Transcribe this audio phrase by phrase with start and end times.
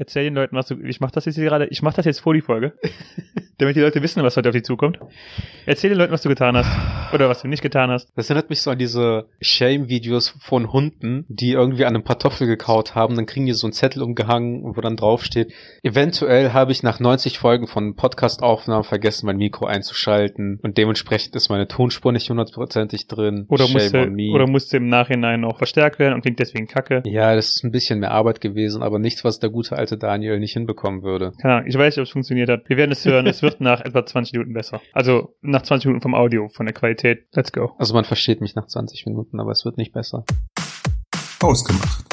[0.00, 0.80] Erzähl den Leuten, was du.
[0.82, 1.66] Ich mach das jetzt hier gerade.
[1.66, 2.72] Ich mach das jetzt vor die Folge.
[3.60, 4.98] damit die Leute wissen, was heute auf die zukommt.
[5.66, 6.70] Erzähl den Leuten, was du getan hast.
[7.14, 8.10] Oder was du nicht getan hast.
[8.16, 12.94] Das erinnert mich so an diese Shame-Videos von Hunden, die irgendwie an einem Kartoffel gekaut
[12.94, 13.16] haben.
[13.16, 15.52] Dann kriegen die so einen Zettel umgehangen, wo dann drauf steht,
[15.82, 20.58] eventuell habe ich nach 90 Folgen von Podcast-Aufnahmen vergessen, mein Mikro einzuschalten.
[20.62, 23.46] Und dementsprechend ist meine Tonspur nicht hundertprozentig drin.
[23.48, 24.30] Oder Shame musste, on me.
[24.32, 27.02] oder musste im Nachhinein noch verstärkt werden und klingt deswegen kacke.
[27.04, 30.38] ja, das ist ein bisschen mehr Arbeit gewesen, aber nichts, was der gute alte Daniel
[30.38, 31.32] nicht hinbekommen würde.
[31.40, 32.68] Keine Ahnung, ich weiß nicht, ob es funktioniert hat.
[32.68, 33.26] Wir werden es hören.
[33.26, 34.80] es wird nach etwa 20 Minuten besser.
[34.92, 37.26] Also nach 20 Minuten vom Audio, von der Qualität.
[37.34, 37.72] Let's go.
[37.78, 40.24] Also man versteht mich nach 20 Minuten, aber es wird nicht besser.
[41.42, 42.04] Ausgemacht.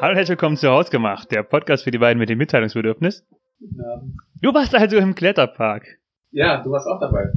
[0.00, 3.26] Hallo und herzlich willkommen zu Hausgemacht, der Podcast für die beiden mit dem Mitteilungsbedürfnis.
[3.60, 4.02] Ja.
[4.40, 5.84] Du warst also im Kletterpark.
[6.30, 7.32] ja, du warst auch dabei.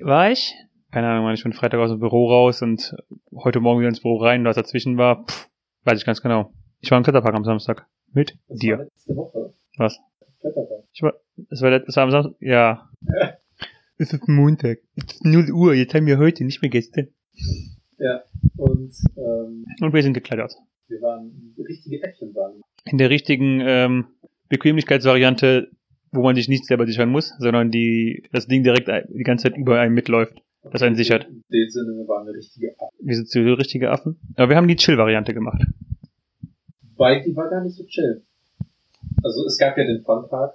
[0.00, 0.54] War ich?
[0.92, 2.94] Keine Ahnung, ich bin Freitag aus dem Büro raus und
[3.34, 5.48] heute Morgen wieder ins Büro rein, was dazwischen war, pff,
[5.84, 6.52] weiß ich ganz genau.
[6.80, 7.86] Ich war im Kletterpark am Samstag.
[8.12, 8.78] Mit Das dir.
[8.78, 9.54] war letzte Woche.
[9.78, 9.98] Was?
[10.92, 11.14] Ich war,
[11.50, 12.88] es war, es war am Samstag, ja.
[13.98, 14.78] Es ist Montag.
[14.96, 17.08] Es ist 0 Uhr, jetzt haben wir heute, nicht mehr gestern.
[17.98, 18.22] Ja.
[18.56, 20.54] Und ähm, Und wir sind geklettert.
[20.88, 22.62] wir waren richtige Äffchen waren.
[22.84, 24.06] In der richtigen ähm,
[24.48, 25.68] Bequemlichkeitsvariante,
[26.10, 29.56] wo man sich nicht selber sichern muss, sondern die das Ding direkt die ganze Zeit
[29.58, 31.26] über einem mitläuft, das einen sichert.
[31.28, 32.96] In dem Sinne, wir waren eine richtige Affen.
[33.06, 34.18] Wir sind so richtige Affen.
[34.34, 35.62] Aber wir haben die Chill-Variante gemacht.
[37.02, 38.22] Weil die war gar nicht so chill.
[39.24, 40.54] Also es gab ja den Funpark.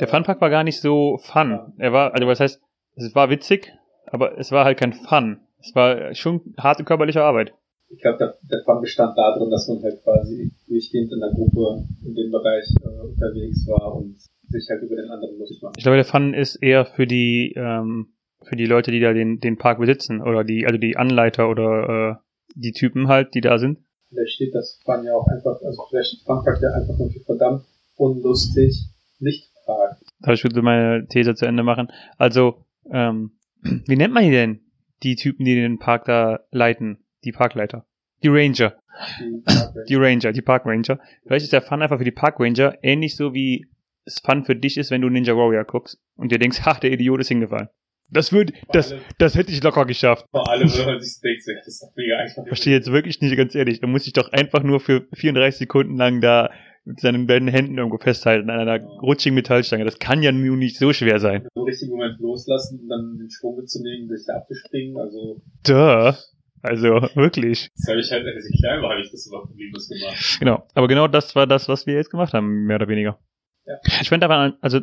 [0.00, 1.74] Der Funpark war gar nicht so fun.
[1.76, 2.62] Er war, also was heißt,
[2.94, 3.74] es war witzig,
[4.06, 5.40] aber es war halt kein Fun.
[5.60, 7.52] Es war schon harte körperliche Arbeit.
[7.90, 11.84] Ich glaube, der, der Fun bestand darin, dass man halt quasi durchgehend in der Gruppe
[12.06, 14.16] in dem Bereich äh, unterwegs war und
[14.48, 15.74] sich halt über den anderen lustig macht.
[15.76, 19.40] Ich glaube, der Fun ist eher für die, ähm, für die Leute, die da den,
[19.40, 23.58] den Park besitzen oder die, also die Anleiter oder äh, die Typen halt, die da
[23.58, 23.85] sind.
[24.16, 27.20] Vielleicht steht das Fun ja auch einfach, also vielleicht steht Funpark ja einfach nur für
[27.20, 28.86] verdammt unlustig,
[29.18, 29.98] nicht Park.
[30.22, 31.88] Aber ich würde meine These zu Ende machen.
[32.16, 33.32] Also, ähm,
[33.62, 34.60] wie nennt man die denn?
[35.02, 37.04] Die Typen, die den Park da leiten.
[37.24, 37.84] Die Parkleiter.
[38.22, 38.74] Die Ranger.
[39.20, 40.98] Die Park Die Ranger, die Park Ranger.
[41.24, 43.66] Vielleicht ist der Fun einfach für die Park Ranger ähnlich so wie
[44.06, 46.92] es Fun für dich ist, wenn du Ninja Warrior guckst und dir denkst, ach, der
[46.92, 47.68] Idiot ist hingefallen.
[48.08, 50.26] Das würde, das, das hätte ich locker geschafft.
[50.30, 52.42] Vor allem, wenn man sich denkt, das ist doch mega einfach.
[52.44, 53.82] Ich verstehe jetzt wirklich nicht ganz ehrlich.
[53.82, 56.50] Er muss sich doch einfach nur für 34 Sekunden lang da
[56.84, 59.84] mit seinen beiden Händen irgendwo festhalten an einer rutschigen Metallstange.
[59.84, 61.48] Das kann ja nun nicht so schwer sein.
[61.54, 64.96] Im richtigen Moment loslassen und dann den Schwung mitzunehmen, sich da abzuspringen.
[64.96, 66.16] Also, Duh.
[66.62, 67.70] Also, wirklich.
[67.76, 70.38] das habe ich halt, als ich klein war, habe ich das immer problemlos gemacht.
[70.38, 70.66] Genau.
[70.74, 73.18] Aber genau das war das, was wir jetzt gemacht haben, mehr oder weniger.
[73.66, 73.74] Ja.
[74.00, 74.80] Ich fand aber, also,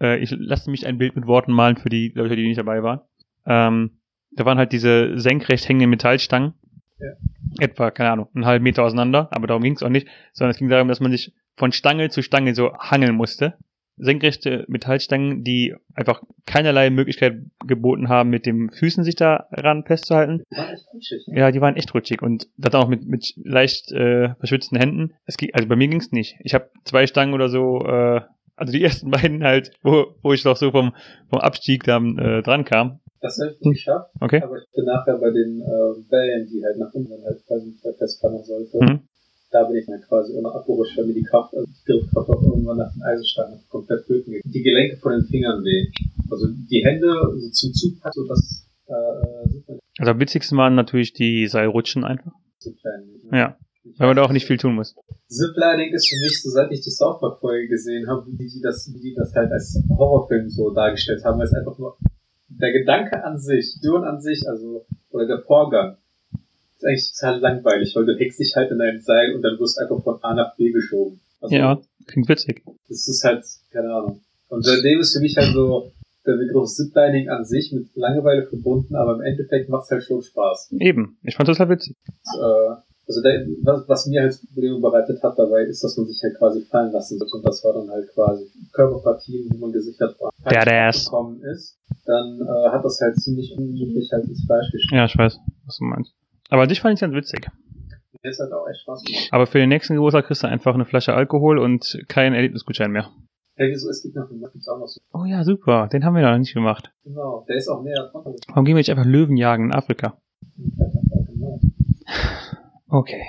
[0.00, 2.82] äh, ich lasse mich ein Bild mit Worten malen für die Leute, die nicht dabei
[2.82, 3.00] waren.
[3.46, 3.98] Ähm,
[4.32, 6.54] da waren halt diese senkrecht hängenden Metallstangen.
[7.00, 7.12] Ja.
[7.60, 10.58] Etwa, keine Ahnung, einen halben Meter auseinander, aber darum ging es auch nicht, sondern es
[10.58, 13.54] ging darum, dass man sich von Stange zu Stange so hangeln musste.
[14.00, 20.44] Senkrechte Metallstangen, die einfach keinerlei Möglichkeit geboten haben, mit den Füßen sich daran festzuhalten.
[20.50, 21.26] Die waren echt rutschig.
[21.26, 21.38] Ne?
[21.38, 25.14] Ja, die waren echt rutschig und das auch mit, mit leicht äh, verschwitzten Händen.
[25.24, 26.36] Es ging, also bei mir ging's nicht.
[26.44, 28.20] Ich habe zwei Stangen oder so, äh,
[28.58, 30.92] also die ersten beiden halt, wo, wo ich noch so vom,
[31.30, 33.00] vom Abstieg dann äh, dran kam.
[33.20, 34.10] Das habe ich nicht geschafft.
[34.20, 34.42] Okay.
[34.42, 38.44] Aber ich bin nachher bei den äh, Wellen, die halt nach unten halt quasi festfahren
[38.44, 38.78] sollte.
[38.80, 39.00] Mhm.
[39.50, 42.42] Da bin ich dann quasi immer abgerutscht, weil mir die Kraft, also die Griffkraft auch
[42.42, 44.42] irgendwann nach den Eisenstangen komplett flöten ging.
[44.44, 45.88] Die Gelenke von den Fingern weh.
[46.30, 47.08] Also die Hände
[47.38, 52.04] so zum Zug so das äh, äh, super Also am witzigsten waren natürlich die Seilrutschen
[52.04, 52.32] einfach.
[53.32, 53.56] Ja.
[53.96, 54.94] Weil man da auch nicht viel tun muss.
[55.28, 58.60] Ziplining ist für mich, so seit ich die South Park Folge gesehen habe, wie die
[58.62, 61.96] das, wie die das halt als Horrorfilm so dargestellt haben, weil es einfach nur
[62.48, 65.96] der Gedanke an sich, Dürren an sich, also oder der Vorgang,
[66.76, 69.78] ist eigentlich total langweilig, weil du hängst dich halt in ein Seil und dann wirst
[69.78, 71.20] einfach von A nach B geschoben.
[71.40, 72.62] Also, Ja, klingt witzig.
[72.88, 74.20] Das ist halt, keine Ahnung.
[74.48, 75.92] Und seitdem ist für mich halt so
[76.26, 80.22] der Begriff Ziplining an sich mit Langeweile verbunden, aber im Endeffekt macht es halt schon
[80.22, 80.72] Spaß.
[80.78, 81.18] Eben.
[81.22, 81.96] Ich fand das halt witzig.
[82.40, 82.74] äh,
[83.08, 86.36] also der, was, was mir halt Probleme bereitet hat dabei, ist, dass man sich halt
[86.36, 87.28] quasi fallen lassen soll.
[87.32, 90.30] Und das war dann halt quasi Körperpartien, wo man gesichert war.
[90.44, 94.96] Gekommen ist, dann äh, hat das halt ziemlich unglücklich halt ins Fleisch geschnitten.
[94.96, 96.12] Ja, ich weiß, was du meinst.
[96.50, 97.48] Aber dich fand ich ganz witzig.
[98.22, 99.28] Mir ist halt auch echt Spaß gemacht.
[99.30, 103.10] Aber für den nächsten Geburtstag kriegst du einfach eine Flasche Alkohol und keinen Erlebnisgutschein mehr.
[103.56, 105.00] Hey, wieso, es gibt noch, was gibt's auch noch so.
[105.12, 105.88] Oh ja, super.
[105.88, 106.92] Den haben wir noch nicht gemacht.
[107.04, 108.34] Genau, der ist auch näher dran.
[108.48, 110.18] Warum gehen wir nicht einfach Löwen jagen in Afrika?
[110.76, 111.60] Kletterpark, genau.
[112.88, 113.22] Okay.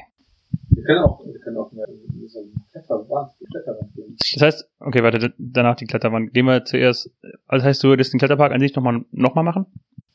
[0.69, 4.15] Wir können auch, wir können auch mehr in so einem Kletterwand, Kletterwand gehen.
[4.33, 6.33] Das heißt, okay, warte, danach die Kletterwand.
[6.33, 7.11] Gehen wir zuerst,
[7.47, 9.65] also das heißt, du würdest den Kletterpark an sich nochmal noch mal machen?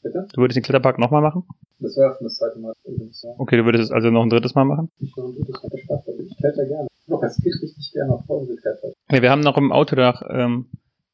[0.02, 0.26] Bitte?
[0.32, 1.44] Du würdest den Kletterpark nochmal machen?
[1.78, 3.22] Das war schon das zweite Mal übrigens.
[3.22, 3.30] Ja.
[3.38, 4.90] Okay, du würdest es also noch ein drittes Mal machen?
[4.98, 6.26] Ich noch ein drittes Mal Spaß damit.
[6.26, 6.88] Ich kletter gerne.
[7.06, 8.94] Noch als Kind richtig gerne auf Bäume geklettert.
[9.10, 10.66] Ja, wir haben noch im Auto da, ähm,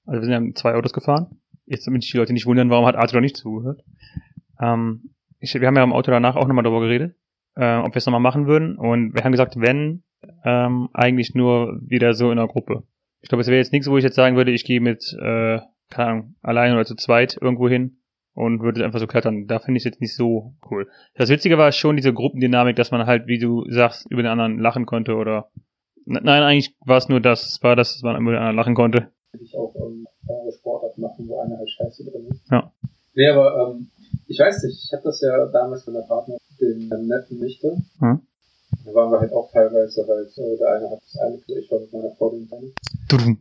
[0.06, 1.40] also wir sind ja mit zwei Autos gefahren.
[1.66, 3.82] Jetzt damit die Leute nicht wundern, warum hat Arthur noch nicht zugehört.
[4.60, 7.16] Ähm, ich, wir haben ja im Auto danach auch nochmal darüber geredet,
[7.56, 8.76] äh, ob wir es nochmal machen würden.
[8.76, 10.02] Und wir haben gesagt, wenn,
[10.44, 12.84] ähm, eigentlich nur wieder so in einer Gruppe.
[13.20, 15.60] Ich glaube, es wäre jetzt nichts, wo ich jetzt sagen würde, ich gehe mit, äh,
[15.90, 17.98] keine Ahnung, allein oder zu zweit irgendwo hin
[18.34, 19.46] und würde einfach so klettern.
[19.46, 20.88] Da finde ich es jetzt nicht so cool.
[21.14, 24.58] Das Witzige war schon diese Gruppendynamik, dass man halt, wie du sagst, über den anderen
[24.58, 25.50] lachen konnte oder
[26.06, 28.74] Nein, eigentlich war es nur das, es war das, dass man über den anderen lachen
[28.74, 29.12] konnte.
[29.40, 30.06] Ich auch ähm,
[30.58, 32.50] Sportart machen, wo einer halt scheiße drin ist.
[32.50, 32.72] Ja.
[33.14, 33.88] Nee, aber ähm,
[34.30, 37.76] ich weiß nicht, ich habe das ja damals mit meiner Partner, den ähm, netten Nichte.
[37.98, 38.20] Mhm.
[38.84, 41.80] Da waren wir halt auch teilweise halt, äh, der eine hat das eine, ich war
[41.80, 43.38] mit meiner Frau den anderen.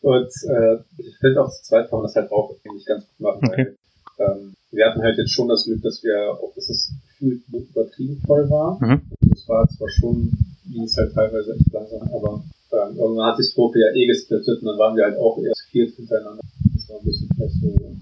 [0.00, 3.20] Und äh, ich finde auch zu zweit kann man das halt auch eigentlich ganz gut
[3.20, 3.46] machen.
[3.46, 3.76] Okay.
[4.16, 7.42] Weil, ähm, wir hatten halt jetzt schon das Glück, dass wir auch, dass es gefühlt
[7.52, 8.78] übertrieben voll war.
[8.80, 9.02] Mhm.
[9.34, 10.32] Es war zwar schon,
[10.64, 14.62] ging es halt teilweise echt langsam, aber ähm, irgendwann hat sich Truppe ja eh gesplittet
[14.62, 16.40] und dann waren wir halt auch erst viert hintereinander.
[16.74, 17.96] Das war ein bisschen vielleicht so.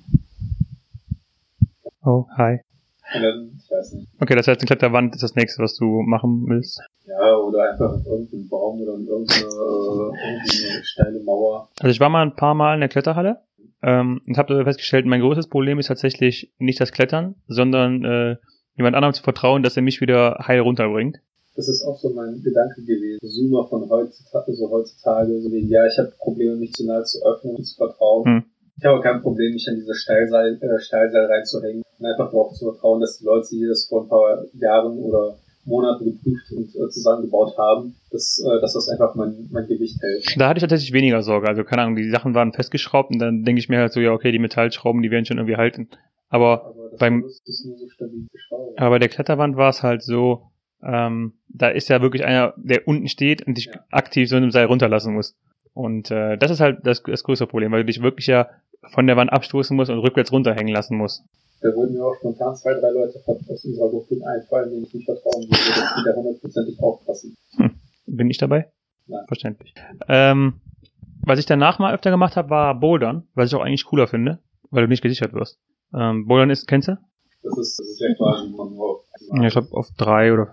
[2.03, 2.59] Und Oh, hi.
[3.13, 6.45] dann, ich weiß nicht, Okay, das heißt, eine Kletterwand ist das nächste, was du machen
[6.49, 6.81] willst.
[7.07, 11.69] ja, oder einfach in irgendeinem Baum oder in irgendeine, äh, irgendeine steile Mauer.
[11.81, 13.41] Also ich war mal ein paar Mal in der Kletterhalle
[13.83, 18.37] ähm, und habe festgestellt, mein größtes Problem ist tatsächlich nicht das Klettern, sondern äh,
[18.77, 21.19] jemand anderem zu vertrauen, dass er mich wieder heil runterbringt.
[21.57, 23.19] Das ist auch so mein Gedanke gewesen.
[23.27, 27.19] Zoomer von heutzutage, so heutzutage, so wie, ja, ich habe Probleme, mich zu nahe zu
[27.27, 28.25] öffnen und zu vertrauen.
[28.25, 28.45] Hm.
[28.81, 32.73] Ich habe kein Problem, mich an diese Steilseil, äh, Steilseil reinzuhängen und einfach darauf zu
[32.73, 35.37] vertrauen, dass die Leute, die das vor ein paar Jahren oder
[35.67, 40.25] Monaten geprüft und äh, zusammengebaut haben, dass, äh, dass das einfach mein, mein Gewicht hält.
[40.39, 41.47] Da hatte ich tatsächlich weniger Sorge.
[41.49, 44.13] Also keine Ahnung, die Sachen waren festgeschraubt und dann denke ich mir halt so, ja
[44.13, 45.89] okay, die Metallschrauben, die werden schon irgendwie halten.
[46.31, 47.75] Aber Aber Beim- so.
[48.77, 50.45] Aber bei der Kletterwand war es halt so,
[50.83, 53.85] ähm, da ist ja wirklich einer, der unten steht und dich Ja.
[53.91, 55.37] aktiv so in einem Seil runterlassen muss.
[55.75, 58.49] Und äh, das ist halt das, das größere Problem, weil du dich wirklich ja
[58.89, 61.23] von der Wand abstoßen musst und rückwärts runterhängen lassen musst.
[61.61, 65.05] Da würden mir auch spontan zwei, drei Leute aus unserer Gruppe einfallen, denen ich nicht
[65.05, 67.37] vertrauen würde, dass die da hundertprozentig aufpassen.
[68.07, 68.71] Bin ich dabei?
[69.07, 69.25] Nein.
[69.27, 69.75] Verständlich.
[70.09, 70.61] Ähm,
[71.23, 74.39] was ich danach mal öfter gemacht habe, war Bouldern, was ich auch eigentlich cooler finde,
[74.71, 75.59] weil du nicht gesichert wirst.
[75.95, 76.97] Ähm, Bouldern ist, kennst du?
[77.43, 79.05] Das ist, das ist ja quasi, nur auf,
[79.35, 80.49] Ja, ich glaube auf drei oder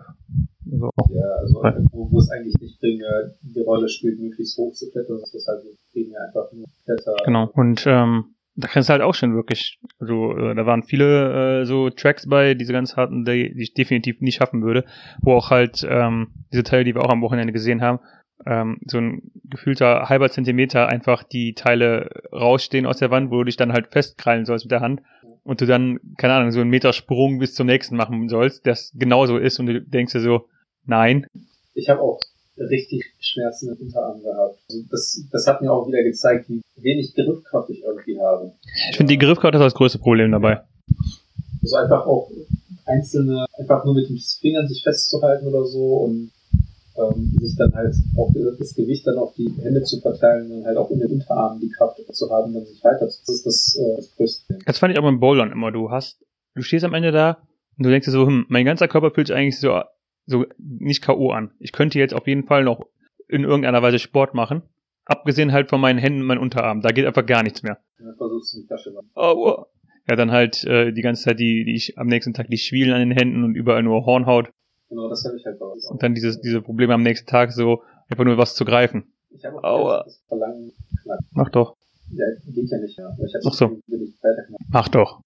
[0.72, 0.92] so.
[1.10, 1.62] ja, also
[1.92, 5.48] wo, wo es eigentlich nicht primär die Rolle spielt, möglichst hoch zu klettern, das ist
[5.48, 7.16] halt primär einfach nur Kletter.
[7.26, 7.50] Genau.
[7.54, 11.66] Und ähm, da kannst du halt auch schon wirklich, also äh, da waren viele äh,
[11.66, 14.84] so Tracks bei, diese ganz harten, die, die ich definitiv nicht schaffen würde,
[15.22, 18.00] wo auch halt ähm, diese Teile, die wir auch am Wochenende gesehen haben,
[18.46, 23.44] ähm, so ein gefühlter halber Zentimeter einfach die Teile rausstehen aus der Wand, wo du
[23.46, 25.02] dich dann halt festkrallen sollst mit der Hand
[25.44, 28.92] und du dann, keine Ahnung, so einen Meter Sprung bis zum nächsten machen sollst, das
[28.96, 30.50] genauso ist und du denkst dir so,
[30.88, 31.28] nein,
[31.74, 32.20] Ich habe auch
[32.58, 34.60] richtig Schmerzen im Unterarm gehabt.
[34.70, 38.54] Also das, das hat mir auch wieder gezeigt, wie wenig Griffkraft ich irgendwie habe.
[38.92, 40.62] ich finde die Griffkraft ist das größte Problem dabei.
[41.62, 42.32] Also einfach auch
[42.86, 46.32] einzelne, einfach nur mit den Fingern sich festzuhalten oder so und
[46.98, 50.78] ähm, sich dann halt auch das Gewicht dann auf die Hände zu verteilen und halt
[50.78, 53.20] auch in den Unterarmen die Kraft zu haben, dann sich weiter zu.
[53.26, 54.66] Das ist das, äh, das größte Problem.
[54.66, 55.72] Das fand ich auch beim Bouldern immer.
[55.72, 56.24] Du hast,
[56.56, 57.38] du stehst am Ende da
[57.78, 59.80] und du denkst dir so, hm, mein ganzer Körper fühlt sich eigentlich so,
[60.28, 61.32] so nicht K.O.
[61.32, 61.52] an.
[61.60, 62.86] Ich könnte jetzt auf jeden Fall noch
[63.28, 64.62] in irgendeiner Weise Sport machen.
[65.06, 66.84] Abgesehen halt von meinen Händen und meinen Unterarmen.
[66.84, 67.80] Da geht einfach gar nichts mehr.
[67.98, 68.94] Dann versuchst du die Tasche.
[69.16, 69.66] Oh, oh.
[70.10, 72.94] Ja, dann halt äh, die ganze Zeit die, die ich am nächsten Tag die Schwielen
[72.94, 74.50] an den Händen und überall nur Hornhaut.
[74.90, 75.90] Genau, das habe ich halt bei uns.
[75.90, 79.12] Und dann dieses, diese Probleme am nächsten Tag so, einfach nur was zu greifen.
[79.32, 80.72] Ich habe auch das Verlangen
[81.04, 81.24] knackt.
[81.32, 81.76] Mach doch.
[82.12, 83.08] Ja, geht ja nicht mehr.
[83.08, 83.82] Aber ich Ach so.
[84.70, 85.22] Mach doch.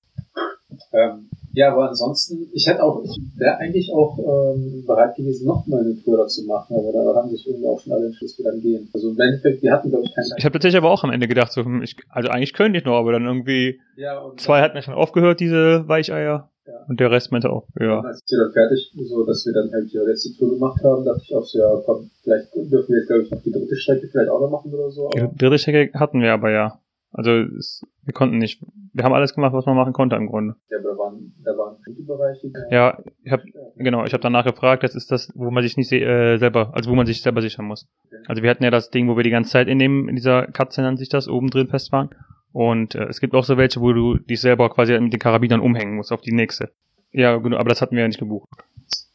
[0.94, 5.68] Ähm, ja, aber ansonsten, ich hätte auch, ich wäre eigentlich auch ähm, bereit gewesen, noch
[5.68, 8.52] mal eine Tour dazu machen, aber da haben sich irgendwie auch schon alle entschlossen, wir
[8.52, 8.90] dann gehen.
[8.94, 11.28] Also im Endeffekt, wir hatten, glaube ich, keinen Ich habe tatsächlich aber auch am Ende
[11.28, 14.62] gedacht, so, hm, ich, also eigentlich könnte ich noch, aber dann irgendwie, ja, und zwei
[14.62, 16.50] hatten ja schon aufgehört, diese Weicheier.
[16.68, 16.86] Ja.
[16.88, 18.02] Und der Rest meinte auch, ja.
[18.02, 21.22] als wir dann fertig, so dass wir dann halt die letzte Tour gemacht haben, dachte
[21.24, 24.08] ich auch so, ja, komm, vielleicht dürfen wir jetzt, glaube ich, noch die dritte Strecke
[24.08, 25.10] vielleicht auch noch machen oder so.
[25.10, 26.80] Die dritte Strecke hatten wir aber ja.
[27.14, 28.62] Also es, wir konnten nicht.
[28.94, 30.56] Wir haben alles gemacht, was man machen konnte im Grunde.
[30.70, 32.52] ja, aber da waren, da waren bestimmte Bereiche.
[32.70, 33.44] Ja, ich habe
[33.76, 36.90] genau, ich habe danach gefragt, das ist das, wo man sich nicht äh, selber, also
[36.90, 37.88] wo man sich selber sichern muss.
[38.28, 40.48] Also wir hatten ja das Ding, wo wir die ganze Zeit in dem in dieser
[40.48, 42.10] Katze nennt sich das oben drin fest waren.
[42.54, 45.62] Und äh, es gibt auch so welche, wo du dich selber quasi mit den Karabinern
[45.62, 46.72] umhängen musst auf die nächste.
[47.12, 48.50] Ja, genau, aber das hatten wir ja nicht gebucht.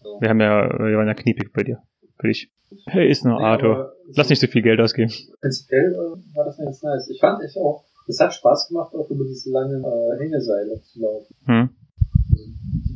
[0.02, 0.20] So.
[0.20, 1.82] Wir haben ja, wir waren ja kniepig bei dir.
[2.18, 2.50] Für dich.
[2.87, 3.92] Hey, ist nur Nee, Arthur.
[4.14, 5.12] Lass nicht so viel Geld ausgeben.
[5.40, 7.08] Prinzipiell äh, war das ganz nice.
[7.11, 11.00] Ich fand echt auch, es hat Spaß gemacht, auch über diese langen äh, Hängeseile zu
[11.00, 11.35] laufen.
[11.46, 11.70] Hm?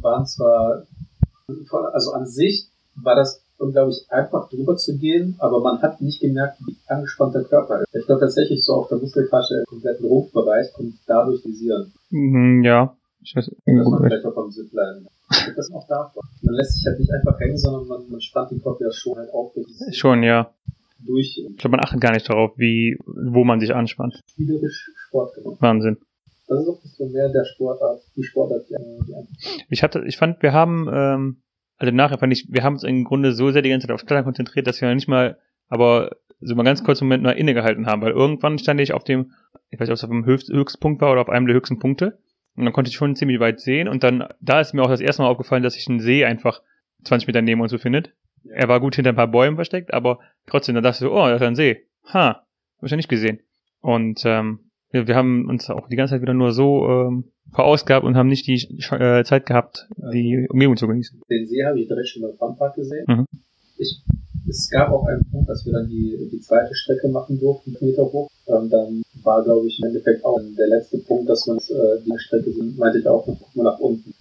[0.03, 0.87] waren zwar,
[1.93, 6.59] also an sich war das unglaublich einfach drüber zu gehen, aber man hat nicht gemerkt,
[6.67, 7.95] wie angespannt der Körper ist.
[7.95, 11.93] Ich glaube tatsächlich so auf der Muskelkasche im kompletten Rumpfbereich kommt dadurch visieren.
[12.11, 12.97] Mhm, ja.
[13.23, 15.07] Ich weiß, Das man vielleicht auch beim Zipline.
[15.57, 16.23] Das auch davon.
[16.43, 19.17] Man lässt sich halt nicht einfach hängen, sondern man, man spannt den Kopf ja schon
[19.17, 19.53] halt auf,
[19.93, 20.55] schon, ja.
[20.99, 24.21] durch Ich glaube, man achtet gar nicht darauf, wie, wo man sich anspannt.
[24.27, 25.57] spielerisch Sport gemacht.
[25.61, 25.99] Wahnsinn.
[26.49, 28.75] Das ist auch ein bisschen mehr der Sportart, die Sportart, die,
[29.07, 29.15] die
[29.69, 31.43] Ich hatte, ich fand, wir haben, ähm,
[31.77, 34.05] also nachher fand ich, wir haben uns im Grunde so sehr die ganze Zeit aufs
[34.05, 36.11] Klettern konzentriert, dass wir noch nicht mal, aber
[36.41, 39.33] so mal ganz kurz einen Moment mal innegehalten haben, weil irgendwann stand ich auf dem,
[39.69, 41.79] ich weiß nicht, ob es auf dem Höchst, Höchstpunkt war oder auf einem der höchsten
[41.79, 42.19] Punkte.
[42.57, 45.01] Und dann konnte ich schon ziemlich weit sehen und dann, da ist mir auch das
[45.01, 46.63] erste Mal aufgefallen, dass sich ein See einfach
[47.05, 48.13] 20 Meter neben uns befindet.
[48.49, 51.27] Er war gut hinter ein paar Bäumen versteckt, aber trotzdem, da dachte ich so, oh,
[51.27, 51.87] da ist ein See.
[52.13, 52.45] Ha,
[52.79, 53.41] hab ich ja nicht gesehen.
[53.81, 58.05] Und ähm, wir, wir haben uns auch die ganze Zeit wieder nur so ähm, verausgabt
[58.05, 58.55] und haben nicht die
[58.93, 61.21] äh, Zeit gehabt, die Umgebung zu genießen.
[61.31, 63.05] Den See habe ich direkt schon beim Funpark gesehen.
[63.07, 63.27] Mhm.
[63.79, 64.03] Ich,
[64.51, 68.03] es gab auch einen Punkt, dass wir dann die, die zweite Strecke machen durften, Meter
[68.03, 68.29] hoch.
[68.47, 72.19] Ähm, dann war, glaube ich, im Endeffekt auch der letzte Punkt, dass man äh, die
[72.19, 74.13] Strecke sind, meinte ich auch, mal nach unten.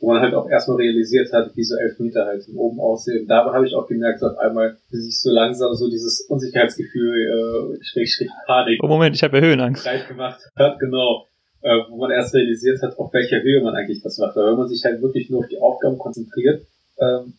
[0.00, 3.22] Wo man halt auch erstmal realisiert hat, wie so elf Meter halt von oben aussehen.
[3.22, 7.84] Und da habe ich auch gemerkt, auf einmal, sich so langsam so dieses Unsicherheitsgefühl, äh,
[7.84, 9.84] schräg, schräg Panik Oh Moment, ich habe ja Höhenangst.
[9.84, 11.26] breit gemacht hat, genau.
[11.62, 14.34] Äh, wo man erst realisiert hat, auf welcher Höhe man eigentlich das macht.
[14.36, 16.62] Weil wenn man sich halt wirklich nur auf die Aufgaben konzentriert,
[16.98, 17.34] ähm,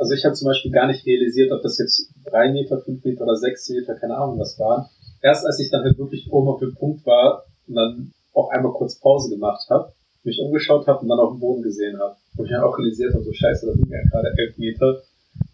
[0.00, 3.22] also ich habe zum Beispiel gar nicht realisiert, ob das jetzt drei Meter, fünf Meter
[3.22, 4.86] oder sechs Meter, keine Ahnung was waren.
[5.22, 8.72] Erst als ich dann halt wirklich oben auf dem Punkt war und dann auch einmal
[8.72, 9.92] kurz Pause gemacht habe,
[10.24, 12.16] mich umgeschaut habe und dann auf dem Boden gesehen habe.
[12.36, 15.02] Und ich dann auch realisiert habe, so scheiße, das sind ja gerade elf Meter.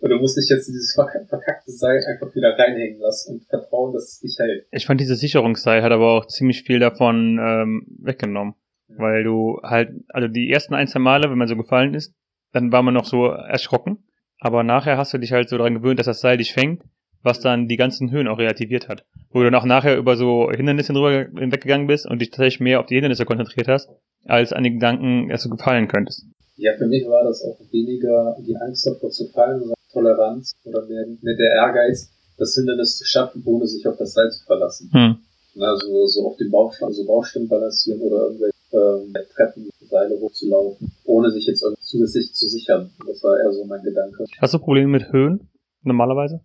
[0.00, 3.45] Und du musst dich jetzt in dieses verk- verkackte Seil einfach wieder reinhängen lassen und
[3.45, 4.67] vertrauen, dass es dich hält.
[4.71, 8.55] Ich fand dieses Sicherungsseil hat aber auch ziemlich viel davon ähm, weggenommen.
[8.88, 8.99] Ja.
[8.99, 12.15] Weil du halt, also die ersten ein, zwei Male, wenn man so gefallen ist,
[12.53, 14.05] dann war man noch so erschrocken.
[14.40, 16.83] Aber nachher hast du dich halt so daran gewöhnt, dass das Seil dich fängt,
[17.23, 19.05] was dann die ganzen Höhen auch relativiert hat.
[19.31, 22.81] Wo du dann auch nachher über so Hindernisse drüber hinweggegangen bist und dich tatsächlich mehr
[22.81, 23.88] auf die Hindernisse konzentriert hast,
[24.25, 26.26] als an die Gedanken, dass du gefallen könntest.
[26.57, 30.87] Ja, für mich war das auch weniger die Angst davor zu fallen, sondern Toleranz oder
[30.87, 34.90] mehr, mehr der Ehrgeiz, das Hindernis zu schaffen, ohne sich auf das Seil zu verlassen.
[34.93, 35.16] Hm.
[35.55, 41.31] Na, so, auf den Baustein, so Baustellen balancieren oder irgendwelche ähm, Treppen, Seile hochzulaufen, ohne
[41.31, 42.90] sich jetzt irgendwie zusätzlich zu sichern.
[43.07, 44.25] Das war eher so mein Gedanke.
[44.40, 45.49] Hast du Probleme mit Höhen?
[45.83, 46.40] Normalerweise?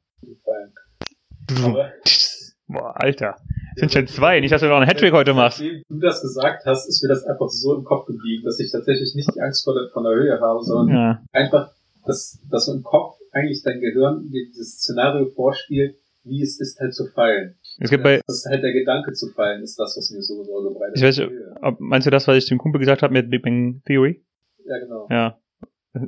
[2.68, 3.36] Boah, Alter.
[3.76, 5.60] Sind schon zwei, nicht, dass du noch einen Hattrick heute machst.
[5.60, 8.72] Seitdem du das gesagt hast, ist mir das einfach so im Kopf geblieben, dass ich
[8.72, 11.24] tatsächlich nicht die Angst vor der, von der Höhe habe, sondern Ja.
[11.32, 11.72] einfach,
[12.06, 16.80] dass, dass so im Kopf eigentlich dein Gehirn dir dieses Szenario vorspielt, wie es ist
[16.80, 17.56] halt zu fallen.
[17.84, 20.44] Es gibt bei, das ist halt der Gedanke zu fallen, ist das, was mir so
[20.44, 20.98] Sorge bereitet.
[20.98, 21.22] Ich weiß
[21.62, 24.24] ob, meinst du das, was ich dem Kumpel gesagt habe mit Big Bang Theory?
[24.66, 25.08] Ja, genau.
[25.10, 25.38] Ja.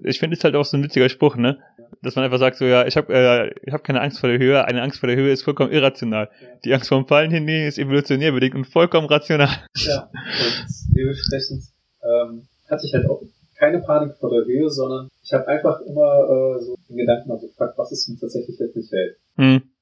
[0.03, 1.57] Ich finde, ist halt auch so ein witziger Spruch, ne?
[2.03, 4.37] Dass man einfach sagt so, ja, ich habe äh, ich hab keine Angst vor der
[4.37, 4.63] Höhe.
[4.63, 6.29] Eine Angst vor der Höhe ist vollkommen irrational.
[6.39, 6.47] Ja.
[6.63, 9.49] Die Angst vor dem Fallen hingegen ist evolutionär bedingt und vollkommen rational.
[9.75, 11.63] Ja, und dementsprechend
[12.03, 13.23] ähm, hatte ich halt auch
[13.57, 17.47] keine Panik vor der Höhe, sondern ich habe einfach immer äh, so den Gedanken also
[17.57, 19.17] fuck, was ist, wenn es tatsächlich jetzt nicht hält?
[19.37, 19.72] Hm.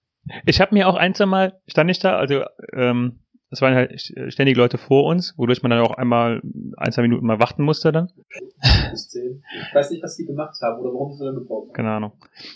[0.45, 3.99] Ich habe mir auch ein, zwei Mal, stand ich da, also ähm, es waren halt
[4.29, 6.41] ständig Leute vor uns, wodurch man dann auch einmal
[6.77, 8.09] ein, zwei Minuten mal warten musste dann.
[8.93, 11.73] Ich weiß nicht, was die gemacht haben oder warum sie so lange gebraucht haben.
[11.73, 12.13] Keine Ahnung.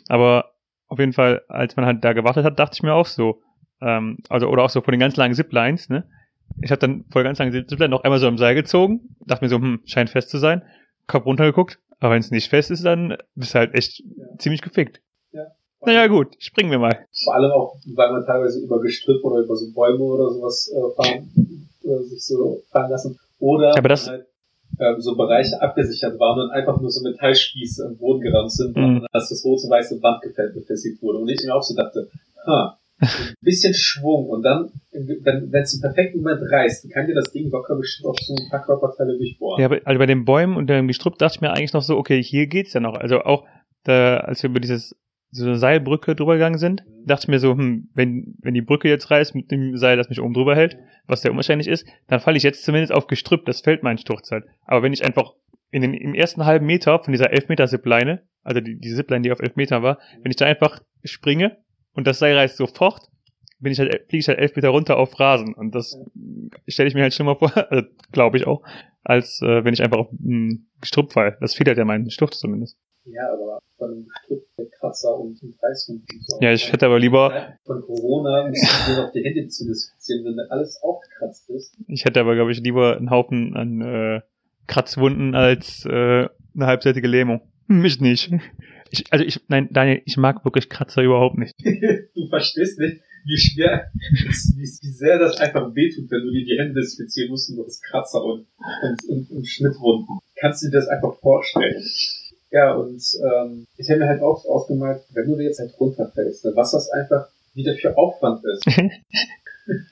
[0.07, 0.53] Aber
[0.87, 3.41] auf jeden Fall, als man halt da gewartet hat, dachte ich mir auch so,
[3.81, 6.07] ähm, also oder auch so vor den ganz langen Ziplines, ne?
[6.61, 9.43] Ich habe dann vor den ganz langen Zipline noch einmal so im Seil gezogen, dachte
[9.43, 10.61] mir so, hm, scheint fest zu sein,
[11.07, 14.37] Kopf runtergeguckt, aber wenn es nicht fest ist, dann bist du halt echt Ja.
[14.37, 15.01] ziemlich gefickt.
[15.31, 15.41] Ja.
[15.85, 17.05] Naja gut, springen wir mal.
[17.23, 20.95] Vor allem auch, weil man teilweise über Gestrüpp oder über so Bäume oder sowas äh,
[21.03, 23.17] fahren, äh, sich so fahren lassen.
[23.39, 24.25] Oder Aber das- halt,
[24.79, 29.05] ähm, so Bereiche abgesichert waren und einfach nur so Metallspieße im Boden gerammt sind, Mhm.
[29.13, 31.19] dass das rote weiße Band gefällt befestigt wurde.
[31.19, 32.09] Und ich mir auch so dachte,
[32.45, 33.09] ha, ein
[33.41, 37.75] bisschen Schwung und dann, wenn es im perfekten Moment reißt, kann dir das Ding locker
[37.75, 39.59] bestimmt auch so ein paar Körperteile durchbohren.
[39.59, 41.97] Ja, aber also bei den Bäumen und dem Gestrüpp dachte ich mir eigentlich noch so,
[41.97, 42.95] okay, hier geht's ja noch.
[42.95, 43.43] Also auch,
[43.83, 44.95] da, als wir über dieses
[45.35, 47.07] so eine Seilbrücke drüber gegangen sind, Mhm.
[47.07, 50.09] dachte ich mir so, hm, wenn, wenn die Brücke jetzt reißt mit dem Seil, das
[50.09, 50.77] mich oben drüber hält,
[51.07, 54.31] was sehr unwahrscheinlich ist, dann falle ich jetzt zumindest auf Gestrüpp, das fällt mein Sturz
[54.31, 54.45] halt.
[54.65, 55.33] Aber wenn ich einfach
[55.71, 59.21] in den, im ersten halben Meter von dieser 11 Meter Zipline, also die, die Zipline,
[59.21, 61.57] die auf 11 Meter war, wenn ich da einfach springe
[61.93, 63.09] und das Seil reißt sofort,
[63.59, 65.53] bin ich halt, fliege ich halt 11 Meter runter auf Rasen.
[65.53, 65.97] Und das
[66.67, 68.63] stelle ich mir halt schlimmer vor, also, glaube ich auch,
[69.03, 71.37] als äh, wenn ich einfach auf ein Gestrüpp falle.
[71.39, 72.77] Das federt ja meinen Sturz zumindest.
[73.05, 74.07] Ja, aber von
[74.79, 76.37] Kratzer und ein Reißhund und so.
[76.41, 80.25] Ja, ich hätte aber lieber, Von Corona musst du dir noch die Hände zu desinfizieren,
[80.25, 81.77] wenn alles aufgekratzt ist.
[81.87, 84.21] ich hätte aber, glaube ich, lieber einen Haufen an äh,
[84.67, 87.41] Kratzwunden als äh, eine halbseitige Lähmung.
[87.67, 88.31] Mich nicht.
[88.91, 91.53] Ich, also ich, nein, Daniel, ich mag wirklich Kratzer überhaupt nicht.
[92.15, 96.57] du verstehst nicht, wie schwer, wie, wie sehr das einfach wehtut, wenn du dir die
[96.59, 98.45] Hände desinfizieren musst und du hast Kratzer und,
[98.83, 100.19] und, und, und Schnittwunden.
[100.39, 101.83] Kannst du dir das einfach vorstellen?
[102.55, 106.55] Ja, und ähm, ich habe mir halt auch ausgemalt, wenn du jetzt halt runterfällst, dann
[106.55, 108.65] was das einfach wieder für Aufwand ist.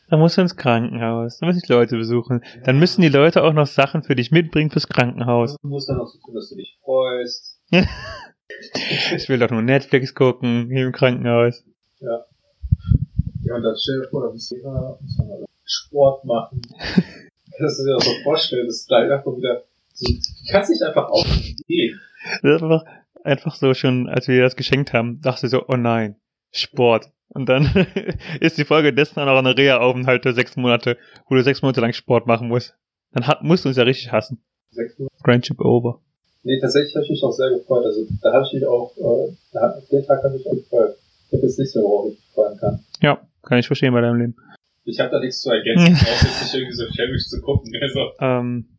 [0.07, 2.43] Dann musst du ins Krankenhaus, dann muss ich Leute besuchen.
[2.63, 5.55] Dann müssen die Leute auch noch Sachen für dich mitbringen fürs Krankenhaus.
[5.59, 7.59] Du musst dann auch so tun, dass du dich freust.
[9.15, 11.63] Ich will doch nur Netflix gucken, hier im Krankenhaus.
[11.99, 12.23] Ja.
[13.41, 14.99] Ja, und dann stell dir vor, da bist du immer
[15.65, 16.61] Sport machen.
[17.57, 20.83] Kannst du dir das so vorstellen, das ist gleich einfach wieder so, du kannst nicht
[20.83, 21.99] einfach aufgehen.
[22.41, 22.83] Das ist einfach,
[23.23, 26.15] einfach so schon, als wir dir das geschenkt haben, dachte ich so, oh nein,
[26.51, 27.11] Sport.
[27.29, 27.65] Und dann
[28.39, 31.81] ist die Folge dessen dann auch eine Reha-Aufenthalt für sechs Monate, wo du sechs Monate
[31.81, 32.75] lang Sport machen musst.
[33.11, 34.43] Dann hat, musst du uns ja richtig hassen.
[34.71, 35.15] Sechs Monate.
[35.23, 35.99] Friendship over.
[36.43, 37.85] Nee, tatsächlich habe ich mich auch sehr gefreut.
[37.85, 40.95] Also da habe ich mich auch, äh, da, den Tag habe ich mich auch gefreut.
[41.27, 42.79] Ich habe jetzt nicht so, worauf ich mich freuen kann.
[43.01, 44.35] Ja, kann ich verstehen bei deinem Leben.
[44.83, 47.71] Ich habe da nichts zu ergänzen, außer jetzt nicht irgendwie so schäbig zu gucken.
[47.81, 48.72] Also, Ähm,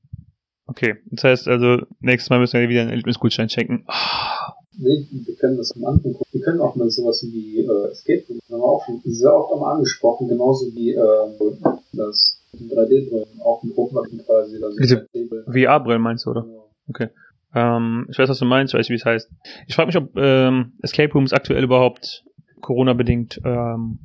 [0.75, 3.85] okay, das heißt also, nächstes Mal müssen wir wieder einen Erlebnisgutschein schenken.
[3.87, 6.27] Ah, nee, wir können das am Anfang gucken.
[6.33, 9.53] Wir können auch mal sowas wie äh, Escape Room, haben wir auch schon sehr oft
[9.53, 14.63] einmal angesprochen, genauso wie äh, das 3D-Brillen, auch ein Druckmachen quasi.
[14.63, 15.53] Also Diese 3D-Brillen.
[15.53, 16.43] VR-Brillen meinst du, oder?
[16.43, 17.11] Genau.
[17.55, 19.31] Ähm, ich weiß, was du meinst, ich weiß, wie es heißt.
[19.69, 22.25] Ich frage mich, ob ähm, Escape Rooms aktuell überhaupt
[22.61, 23.99] Corona-bedingt ähm,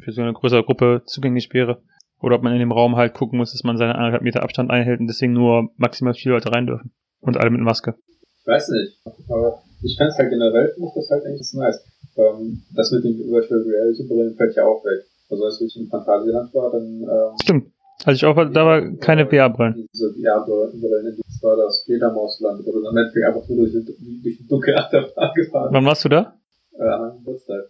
[0.00, 1.82] für so eine größere Gruppe zugänglich wäre.
[2.24, 4.70] Oder ob man in dem Raum halt gucken muss, dass man seine anderthalb Meter Abstand
[4.70, 6.92] einhält und deswegen nur maximal vier Leute rein dürfen.
[7.20, 7.94] Und alle mit Maske.
[8.40, 8.98] Ich weiß nicht,
[9.30, 11.84] aber ich fände halt generell, finde ich das halt eigentlich nice.
[12.16, 15.04] Ähm, das mit den Virtual Reality Brillen fällt ja auch weg.
[15.30, 17.70] Also als ich in Phantasialand war, dann ähm, Stimmt.
[18.04, 19.86] Also ich auch, da war keine VR-Brillen.
[19.92, 24.36] Diese VR-Brillen, das war das Fledermausland, wo du dann Netflix einfach nur durch, die- durch
[24.38, 26.34] die dunkle Achterbahn gefahren Wann warst du da?
[26.78, 27.64] äh, an meinem Geburtstag.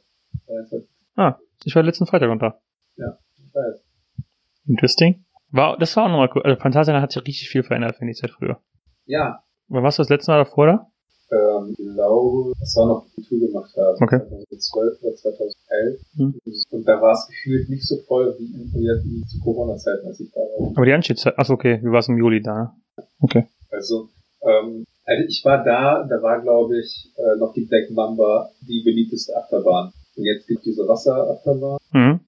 [0.49, 2.61] Ja, halt- Ah, ich war letzten Freitag unter.
[2.97, 3.03] Ich
[3.55, 3.84] weiß.
[4.67, 5.25] Interesting.
[5.51, 6.43] War, das war auch nochmal cool.
[6.43, 8.59] Also Phantasialand hat sich richtig viel verändert, finde ich, seit früher.
[9.07, 10.87] Ja, Wann warst du das letzte Mal davor da?
[11.33, 13.97] ähm, ich glaube, das war noch, die Tour gemacht haben.
[14.03, 14.21] Okay.
[14.21, 16.01] 2012 oder 2011.
[16.17, 16.35] Hm.
[16.71, 20.31] Und da war es gefühlt nicht so voll wie, in, wie zu Corona-Zeiten, als ich
[20.33, 20.69] da war.
[20.77, 22.55] Aber die Anstiegszeit, achso, okay, wie war es im Juli da?
[22.55, 23.05] ne?
[23.21, 23.47] Okay.
[23.71, 24.11] Also,
[24.43, 28.83] ähm, also ich war da, da war glaube ich äh, noch die Black Mamba die
[28.85, 29.93] beliebteste Achterbahn.
[30.17, 32.19] Und jetzt gibt diese Wasserachterbahn, Mhm.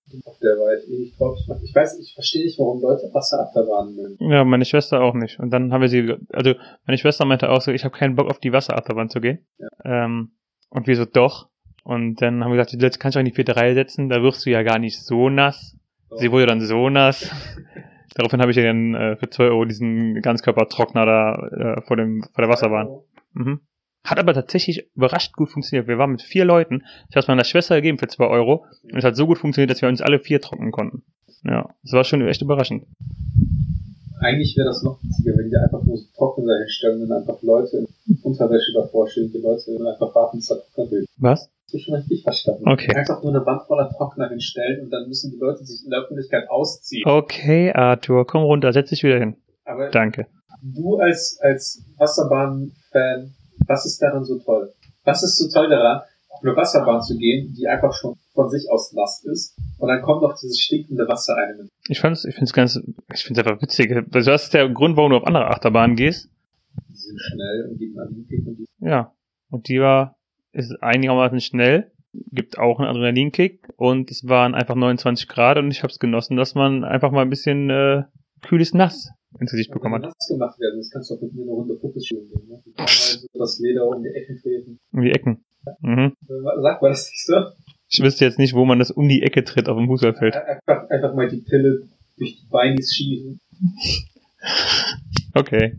[0.40, 1.36] der war ich eh nicht drauf.
[1.64, 4.30] Ich, weiß, ich verstehe nicht, warum Leute Wasserachterbahnen mögen.
[4.30, 5.40] Ja, meine Schwester auch nicht.
[5.40, 6.54] Und dann haben wir sie, also
[6.86, 9.44] meine Schwester meinte auch so, ich habe keinen Bock auf die Wasserachterbahn zu gehen.
[9.84, 10.30] Ähm,
[10.70, 11.48] und wir so, doch.
[11.82, 14.22] Und dann haben wir gesagt, jetzt kannst du auch in die vierte Reihe setzen, da
[14.22, 15.76] wirst du ja gar nicht so nass.
[16.14, 17.28] Sie wurde dann so nass.
[18.14, 22.22] Daraufhin habe ich ihr dann äh, für 2 Euro diesen Ganzkörpertrockner da äh, vor, dem,
[22.32, 23.00] vor der Wasserbahn.
[23.34, 23.60] Mhm.
[24.06, 25.88] Hat aber tatsächlich überrascht gut funktioniert.
[25.88, 26.84] Wir waren mit vier Leuten.
[27.08, 28.64] Ich habe es meiner Schwester gegeben für 2 Euro.
[28.84, 31.02] Und es hat so gut funktioniert, dass wir uns alle vier trocknen konnten.
[31.42, 32.84] Ja, das war schon echt überraschend.
[34.20, 37.86] Eigentlich wäre das noch witziger, wenn die einfach nur so Trockner dahinstellen und einfach Leute
[38.06, 41.06] in Unterwäsche davor stehen, die Leute dann einfach warten, bis der Trockner durch.
[41.18, 41.50] Was?
[41.66, 42.68] Das ist schon richtig verstanden.
[42.68, 42.94] Okay.
[42.94, 46.02] Einfach nur eine Wand voller Trockner hinstellen und dann müssen die Leute sich in der
[46.02, 47.02] Öffentlichkeit ausziehen.
[47.06, 49.36] Okay, Arthur, komm runter, setz dich wieder hin.
[49.64, 50.28] Aber Danke.
[50.62, 53.34] du als, als Wasserbahn-Fan,
[53.66, 54.72] was ist daran so toll?
[55.04, 56.02] Was ist so toll daran,
[56.36, 60.02] auf eine Wasserbahn zu gehen, die einfach schon von sich aus nass ist und dann
[60.02, 61.68] kommt noch dieses stinkende Wasser einem.
[61.88, 62.80] Ich fand's, ich find's ganz,
[63.12, 63.90] ich find's einfach witzig.
[63.92, 66.28] Also das ist der Grund, warum du auf andere Achterbahnen gehst.
[66.88, 69.12] Die sind schnell und geben Adrenalinkick und die Ja.
[69.48, 70.16] Und die war,
[70.52, 75.82] ist einigermaßen schnell, gibt auch einen Adrenalinkick und es waren einfach 29 Grad und ich
[75.82, 78.02] hab's genossen, dass man einfach mal ein bisschen äh,
[78.42, 80.02] kühles Nass ins Gesicht bekommen hat.
[80.02, 82.28] nass gemacht werden, das kannst du auch mit mir eine Runde Fokus gehen.
[82.48, 82.62] Ne?
[82.76, 84.78] Mal so das Leder um die Ecken treten.
[84.92, 85.44] Um die Ecken.
[85.80, 86.12] Mhm.
[86.62, 87.34] Sag mal das nicht so.
[87.88, 90.34] Ich wüsste jetzt nicht, wo man das um die Ecke tritt auf dem Fußballfeld.
[90.34, 91.82] Einfach, einfach mal die Pille
[92.18, 93.40] durch die Beinis schießen.
[95.34, 95.76] Okay.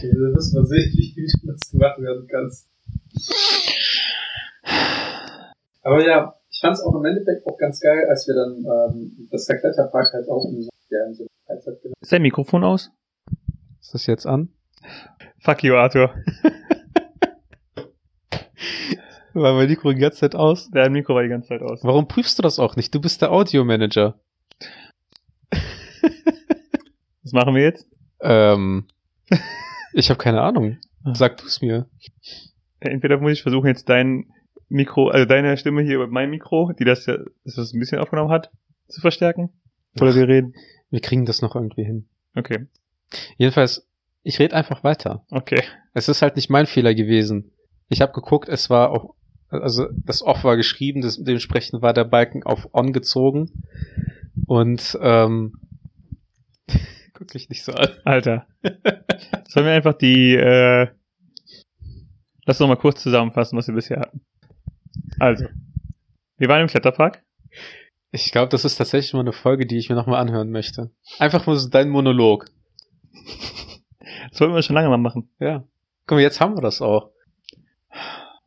[0.00, 2.68] Wir müssen mal sehen, wie du das gemacht werden kannst.
[5.82, 9.28] Aber ja, ich fand es auch im Endeffekt auch ganz geil, als wir dann, ähm,
[9.30, 10.70] dass der Kletterpark halt auch in so,
[11.12, 11.26] so.
[12.00, 12.90] Ist dein Mikrofon aus?
[13.80, 14.48] Ist das jetzt an?
[15.40, 16.14] Fuck you, Arthur.
[19.34, 20.70] War mein Mikro die ganze Zeit aus?
[20.70, 21.82] Dein Mikro war die ganze Zeit aus.
[21.82, 22.94] Warum prüfst du das auch nicht?
[22.94, 24.20] Du bist der Audio-Manager.
[27.22, 27.88] Was machen wir jetzt?
[28.20, 28.88] Ähm,
[29.94, 30.76] ich habe keine Ahnung.
[31.14, 31.88] Sag du's mir.
[32.80, 34.26] Entweder muss ich versuchen, jetzt dein
[34.68, 38.00] Mikro, also deine Stimme hier über mein Mikro, die das ja, das das ein bisschen
[38.00, 38.50] aufgenommen hat,
[38.88, 39.50] zu verstärken.
[40.00, 40.54] Oder wir reden.
[40.92, 42.06] Wir kriegen das noch irgendwie hin.
[42.36, 42.66] Okay.
[43.38, 43.88] Jedenfalls,
[44.22, 45.24] Ich rede einfach weiter.
[45.30, 45.64] Okay.
[45.94, 47.50] Es ist halt nicht mein Fehler gewesen.
[47.88, 49.14] Ich habe geguckt, es war auch,
[49.48, 53.64] also das Off war geschrieben, das, dementsprechend war der Balken auf On gezogen.
[54.46, 55.54] Und ähm,
[57.14, 57.88] guck mich nicht so an.
[58.04, 58.46] Alter.
[59.48, 60.88] Sollen wir einfach die, äh,
[62.44, 64.20] lass uns mal kurz zusammenfassen, was wir bisher hatten.
[65.18, 65.46] Also.
[66.36, 67.22] Wir waren im Kletterpark.
[68.14, 70.90] Ich glaube, das ist tatsächlich mal eine Folge, die ich mir nochmal anhören möchte.
[71.18, 72.46] Einfach nur so dein Monolog.
[74.30, 75.30] Das wollten wir schon lange mal machen.
[75.40, 75.64] Ja.
[76.06, 77.10] Guck mal, jetzt haben wir das auch.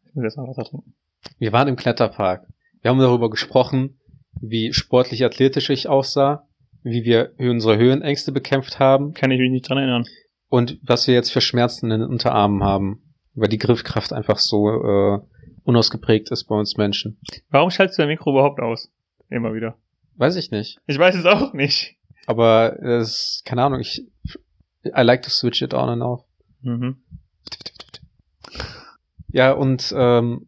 [0.06, 0.94] Ich muss jetzt mal Wasser trinken.
[1.40, 2.48] Wir waren im Kletterpark.
[2.82, 4.00] Wir haben darüber gesprochen,
[4.40, 6.48] wie sportlich athletisch ich aussah,
[6.84, 10.06] wie wir unsere Höhenängste bekämpft haben Kann ich mich nicht dran erinnern.
[10.50, 13.02] und was wir jetzt für Schmerzen in den Unterarmen haben.
[13.34, 15.20] Weil die Griffkraft einfach so äh,
[15.64, 17.20] unausgeprägt ist bei uns Menschen.
[17.50, 18.90] Warum schaltest du dein Mikro überhaupt aus?
[19.30, 19.76] Immer wieder.
[20.16, 20.80] Weiß ich nicht.
[20.88, 21.96] Ich weiß es auch nicht.
[22.28, 24.06] Aber es keine Ahnung, ich
[24.86, 26.24] I like to switch it on and off.
[26.62, 26.98] Mhm.
[29.32, 30.48] Ja, und ähm,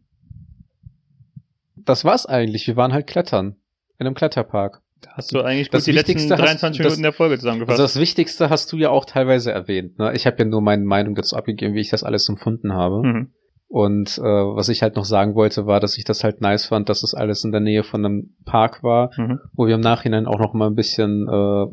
[1.76, 2.66] das war's eigentlich.
[2.66, 3.56] Wir waren halt klettern.
[3.98, 4.82] In einem Kletterpark.
[5.08, 7.80] Hast du eigentlich Das gut die letzten Wichtigste hast- 23 das- Minuten der Folge zusammengefasst?
[7.80, 9.98] Also das Wichtigste hast du ja auch teilweise erwähnt.
[9.98, 10.12] Ne?
[10.14, 13.02] Ich habe ja nur meine Meinung dazu abgegeben, wie ich das alles empfunden habe.
[13.06, 13.32] mhm.
[13.70, 16.88] Und äh, was ich halt noch sagen wollte, war, dass ich das halt nice fand,
[16.88, 19.40] dass es alles in der Nähe von einem Park war, Mhm.
[19.52, 21.66] wo wir im Nachhinein auch noch mal ein bisschen äh,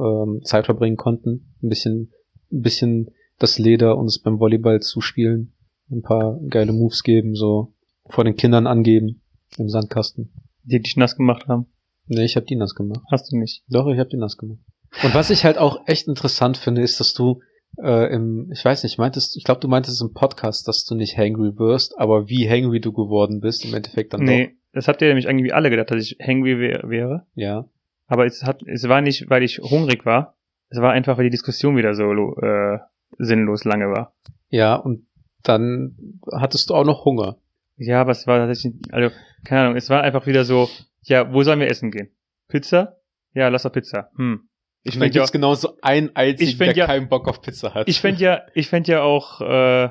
[0.00, 2.12] ähm, Zeit verbringen konnten, ein bisschen,
[2.52, 5.54] ein bisschen das Leder uns beim Volleyball zuspielen,
[5.90, 7.74] ein paar geile Moves geben, so
[8.08, 9.22] vor den Kindern angeben
[9.58, 10.32] im Sandkasten.
[10.62, 11.66] Die dich nass gemacht haben.
[12.06, 13.00] Nee, ich habe die nass gemacht.
[13.10, 13.64] Hast du nicht.
[13.68, 14.60] Doch, ich habe die nass gemacht.
[15.02, 17.40] Und was ich halt auch echt interessant finde, ist, dass du
[17.78, 21.16] äh, im, ich weiß nicht, meintest, ich glaube, du meintest im Podcast, dass du nicht
[21.16, 25.08] hangry wirst, aber wie hangry du geworden bist, im Endeffekt dann nee, das habt ihr
[25.08, 27.26] nämlich irgendwie alle gedacht, dass ich hangry wär, wäre.
[27.34, 27.42] doch.
[27.42, 27.64] Ja.
[28.06, 30.36] Aber es hat, es war nicht, weil ich hungrig war.
[30.68, 32.78] Es war einfach, weil die Diskussion wieder so äh,
[33.18, 34.14] sinnlos lange war.
[34.48, 35.06] Ja, und
[35.42, 37.38] dann hattest du auch noch Hunger.
[37.76, 40.68] Ja, aber es war tatsächlich, also, keine Ahnung, es war einfach wieder so,
[41.02, 42.10] ja, wo sollen wir essen gehen?
[42.48, 42.98] Pizza?
[43.32, 44.10] Ja, lass doch Pizza.
[44.16, 44.48] Hm.
[44.82, 47.88] Ich finde ja, gibt's genauso einen einzigen, der ja- keinen Bock auf Pizza hat.
[47.88, 49.90] ich fänd ja, ich fänd ja auch, äh,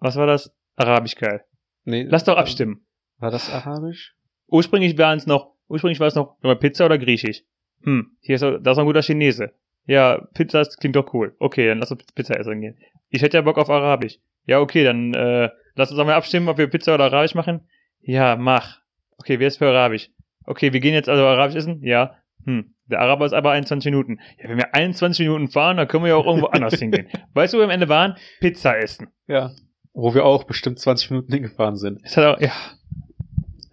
[0.00, 0.52] was war das?
[0.76, 1.44] Arabisch geil.
[1.84, 2.84] nee, Lass doch abstimmen.
[3.18, 4.14] War das Arabisch?
[4.48, 7.42] Ursprünglich waren es noch, ursprünglich war es noch Pizza oder Griechisch.
[7.84, 9.52] Hm, hier ist, da ist noch ein guter Chinese.
[9.86, 11.34] Ja, Pizza das klingt doch cool.
[11.38, 12.78] Okay, dann lass uns Pizza essen gehen.
[13.10, 14.18] Ich hätte ja Bock auf Arabisch.
[14.46, 17.68] Ja, okay, dann äh, lass uns einmal abstimmen, ob wir Pizza oder Arabisch machen.
[18.00, 18.80] Ja, mach.
[19.18, 20.10] Okay, wer ist für Arabisch?
[20.44, 21.80] Okay, wir gehen jetzt also Arabisch essen?
[21.84, 22.16] Ja.
[22.44, 24.18] Hm, der Araber ist aber 21 Minuten.
[24.42, 27.08] Ja, wenn wir 21 Minuten fahren, dann können wir ja auch irgendwo anders hingehen.
[27.34, 28.16] Weißt du, wo wir am Ende waren?
[28.40, 29.08] Pizza essen.
[29.26, 29.52] Ja.
[29.94, 32.00] Wo wir auch bestimmt 20 Minuten hingefahren sind.
[32.02, 32.52] Es hat auch, ja,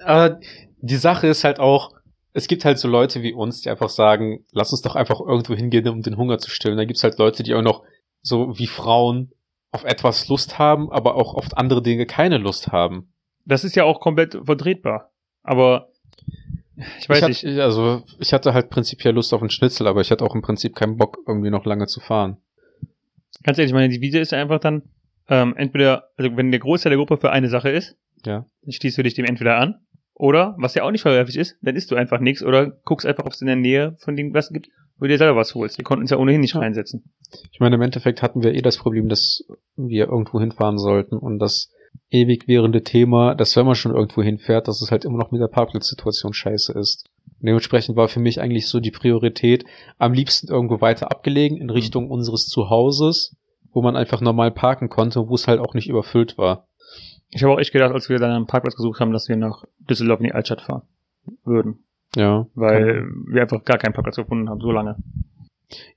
[0.03, 0.39] Aber
[0.81, 1.93] die Sache ist halt auch,
[2.33, 5.55] es gibt halt so Leute wie uns, die einfach sagen, lass uns doch einfach irgendwo
[5.55, 6.77] hingehen, um den Hunger zu stillen.
[6.77, 7.83] Da gibt's halt Leute, die auch noch
[8.21, 9.31] so wie Frauen
[9.71, 13.13] auf etwas Lust haben, aber auch auf andere Dinge keine Lust haben.
[13.45, 15.11] das ist ja auch komplett vertretbar.
[15.43, 15.89] Aber
[16.99, 17.45] ich weiß ich nicht.
[17.45, 20.41] Hatte, also ich hatte halt prinzipiell Lust auf einen Schnitzel, aber ich hatte auch im
[20.41, 22.37] Prinzip keinen Bock, irgendwie noch lange zu fahren.
[23.43, 24.83] Ganz ehrlich, meine Devise ist einfach dann,
[25.29, 28.45] ähm, entweder, also wenn der Großteil der Gruppe für eine Sache ist, Ja.
[28.63, 29.75] dann schließt du dich dem entweder an,
[30.13, 33.25] oder, was ja auch nicht verwerflich ist, dann isst du einfach nichts oder guckst einfach,
[33.25, 35.77] ob es in der Nähe von dem was gibt, wo du dir selber was holst.
[35.77, 36.59] Wir konnten uns ja ohnehin nicht Ja.
[36.59, 37.03] reinsetzen.
[37.51, 39.43] Ich meine, im Endeffekt hatten wir eh das Problem, dass
[39.77, 41.71] wir irgendwo hinfahren sollten und das
[42.09, 45.41] ewig währende Thema, dass wenn man schon irgendwo hinfährt, dass es halt immer noch mit
[45.41, 47.09] der Parkplatzsituation scheiße ist.
[47.39, 49.65] Und dementsprechend war für mich eigentlich so die Priorität,
[49.97, 53.35] am liebsten irgendwo weiter abgelegen in Richtung unseres Zuhauses,
[53.71, 56.67] wo man einfach normal parken konnte, wo es halt auch nicht überfüllt war.
[57.29, 59.63] Ich habe auch echt gedacht, als wir dann einen Parkplatz gesucht haben, dass wir nach
[59.79, 60.81] Düsseldorf in die Altstadt fahren
[61.45, 61.83] würden.
[62.15, 62.47] Ja.
[62.55, 64.95] Weil wir einfach gar keinen Parkplatz gefunden haben, so lange.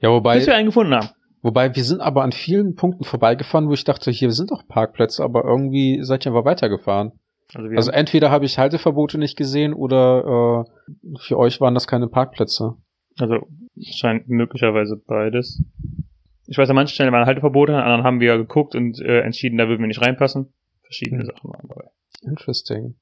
[0.01, 1.09] Ja, wobei, Bis wir einen gefunden haben.
[1.43, 5.23] Wobei wir sind aber an vielen Punkten vorbeigefahren, wo ich dachte, hier sind doch Parkplätze,
[5.23, 7.13] aber irgendwie seid ihr aber weitergefahren.
[7.55, 12.09] Also Also entweder habe ich Halteverbote nicht gesehen oder äh, für euch waren das keine
[12.09, 12.77] Parkplätze.
[13.19, 13.47] Also
[13.81, 15.63] scheint möglicherweise beides.
[16.47, 19.59] Ich weiß, an manchen Stellen waren Halteverbote, an anderen haben wir geguckt und äh, entschieden,
[19.59, 20.53] da würden wir nicht reinpassen.
[20.83, 21.27] Verschiedene Hm.
[21.27, 21.89] Sachen waren dabei.
[22.23, 22.95] Interesting.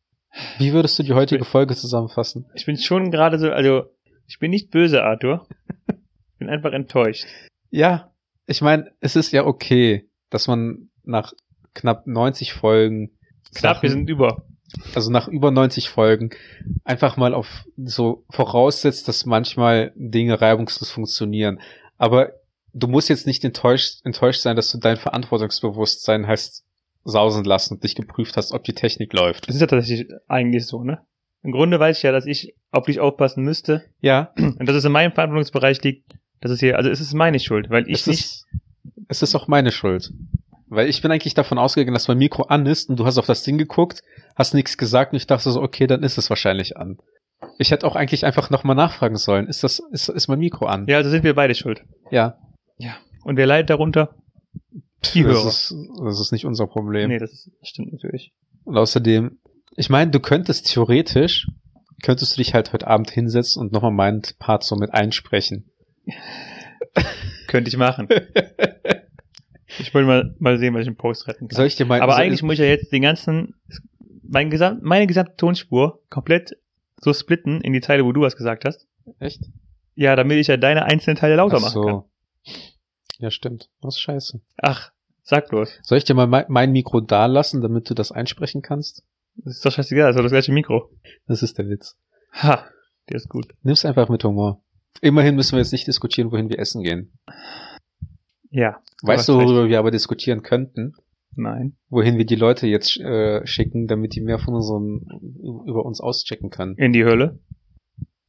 [0.58, 2.46] Wie würdest du die heutige Folge zusammenfassen?
[2.54, 3.84] Ich bin schon gerade so, also
[4.26, 5.46] ich bin nicht böse, Arthur.
[5.88, 7.26] Ich bin einfach enttäuscht.
[7.70, 8.09] Ja,
[8.50, 11.32] ich meine, es ist ja okay, dass man nach
[11.74, 13.10] knapp 90 Folgen,
[13.54, 14.44] Knapp, Sachen- wir sind über.
[14.94, 16.30] also nach über 90 Folgen,
[16.84, 21.60] einfach mal auf so voraussetzt, dass manchmal Dinge reibungslos funktionieren.
[21.96, 22.32] Aber
[22.72, 26.64] du musst jetzt nicht enttäuscht, enttäuscht sein, dass du dein Verantwortungsbewusstsein hast
[27.04, 29.48] sausen lassen und dich geprüft hast, ob die Technik läuft.
[29.48, 31.00] Das ist ja tatsächlich eigentlich so, ne?
[31.42, 34.84] Im Grunde weiß ich ja, dass ich auf dich aufpassen müsste Ja, und dass es
[34.84, 36.12] in meinem Verantwortungsbereich liegt.
[36.40, 38.46] Das ist hier, also es ist meine Schuld, weil ich es nicht ist,
[39.08, 40.12] es ist auch meine Schuld.
[40.68, 43.26] Weil ich bin eigentlich davon ausgegangen, dass mein Mikro an ist und du hast auf
[43.26, 44.02] das Ding geguckt,
[44.36, 46.98] hast nichts gesagt und ich dachte so, okay, dann ist es wahrscheinlich an.
[47.58, 49.48] Ich hätte auch eigentlich einfach nochmal nachfragen sollen.
[49.48, 50.86] Ist das, ist, ist mein Mikro an?
[50.86, 51.84] Ja, also sind wir beide schuld.
[52.10, 52.38] Ja.
[53.24, 54.14] Und wer leidet darunter?
[55.14, 55.48] Die das Hörer.
[55.48, 55.74] ist,
[56.04, 57.08] das ist nicht unser Problem.
[57.08, 58.32] Nee, das, das stimmt natürlich.
[58.64, 59.38] Und außerdem,
[59.76, 61.48] ich meine, du könntest theoretisch,
[62.02, 65.69] könntest du dich halt heute Abend hinsetzen und nochmal meinen Part so mit einsprechen.
[67.46, 68.08] Könnte ich machen.
[69.78, 71.56] Ich wollte mal, mal sehen, was ich im Post retten kann.
[71.56, 73.54] Soll ich dir mal, Aber eigentlich muss ich ja jetzt den ganzen,
[74.22, 76.56] mein Gesamt, meine gesamte Tonspur komplett
[76.96, 78.86] so splitten in die Teile, wo du was gesagt hast.
[79.20, 79.40] echt?
[79.94, 82.02] Ja, damit ich ja deine einzelnen Teile lauter Ach machen kann.
[82.44, 82.52] so.
[83.18, 83.70] Ja, stimmt.
[83.80, 84.40] Das ist scheiße.
[84.58, 84.92] Ach,
[85.22, 85.78] sag bloß.
[85.82, 89.04] Soll ich dir mal mein, mein Mikro da lassen, damit du das einsprechen kannst?
[89.36, 90.90] Das ist doch scheißegal, das ist doch das gleiche Mikro.
[91.26, 91.96] Das ist der Witz.
[92.32, 92.64] Ha,
[93.08, 93.54] der ist gut.
[93.62, 94.62] Nimm's einfach mit Humor.
[95.00, 97.12] Immerhin müssen wir jetzt nicht diskutieren, wohin wir essen gehen.
[98.50, 98.80] Ja.
[99.02, 99.46] Weißt du, recht.
[99.46, 100.94] worüber wir aber diskutieren könnten?
[101.34, 101.76] Nein.
[101.88, 105.06] Wohin wir die Leute jetzt äh, schicken, damit die mehr von unseren
[105.66, 106.76] über uns auschecken können.
[106.76, 107.38] In die Hölle.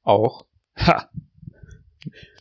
[0.04, 0.46] Auch.
[0.78, 1.10] Ha.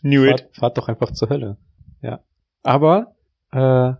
[0.00, 0.40] Knew it.
[0.40, 1.56] Fahrt, fahrt doch einfach zur Hölle.
[2.02, 2.20] Ja.
[2.62, 3.14] Aber
[3.52, 3.92] äh,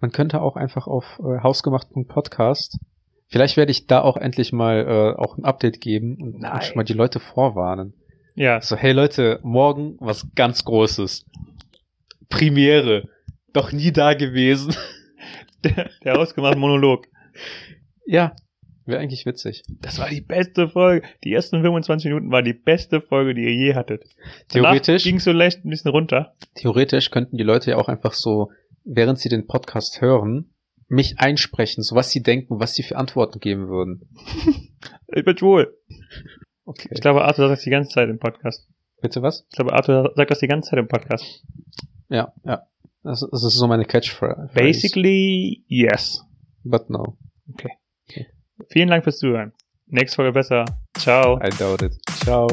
[0.00, 2.78] man könnte auch einfach auf äh, hausgemacht.podcast.
[3.28, 6.76] Vielleicht werde ich da auch endlich mal äh, auch ein Update geben und, und schon
[6.76, 7.94] mal die Leute vorwarnen.
[8.38, 11.26] Ja, So, hey Leute, morgen was ganz Großes.
[12.28, 13.08] Premiere.
[13.52, 14.76] Doch nie da gewesen.
[15.64, 17.08] der, der ausgemachte Monolog.
[18.06, 18.36] ja,
[18.86, 19.64] wäre eigentlich witzig.
[19.80, 21.04] Das war die beste Folge.
[21.24, 24.04] Die ersten 25 Minuten war die beste Folge, die ihr je hattet.
[24.46, 26.36] Theoretisch, Ging so leicht ein bisschen runter.
[26.54, 28.52] theoretisch könnten die Leute ja auch einfach so,
[28.84, 30.50] während sie den Podcast hören,
[30.86, 34.08] mich einsprechen, so was sie denken, was sie für Antworten geben würden.
[35.10, 35.74] Ich bin schwul.
[36.68, 36.88] Okay.
[36.92, 38.68] Ich glaube, Arthur sagt das die ganze Zeit im Podcast.
[39.00, 39.46] Bitte was?
[39.48, 41.42] Ich glaube, Arthur sagt das die ganze Zeit im Podcast.
[42.10, 42.66] Ja, ja.
[43.02, 44.50] Das, das ist so meine Catchphrase.
[44.52, 46.22] Basically, yes.
[46.64, 47.16] But no,
[48.68, 49.52] Vielen Dank fürs Zuhören.
[49.86, 50.66] Nächste Folge besser.
[50.98, 51.38] Ciao.
[51.38, 51.96] I doubt it.
[52.22, 52.46] Ciao.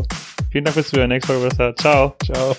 [0.50, 1.10] Vielen Dank fürs Zuhören.
[1.10, 1.76] Nächste Folge besser.
[1.76, 2.16] Ciao.
[2.24, 2.56] Ciao.